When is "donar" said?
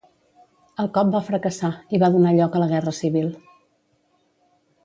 2.17-2.33